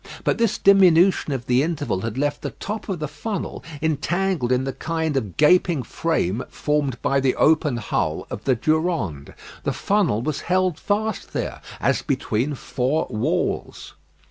[0.23, 4.63] But this diminution of the interval had left the top of the funnel entangled in
[4.63, 9.35] the kind of gaping frame formed by the open hull of the Durande.
[9.61, 13.93] The funnel was held fast there as between four walls.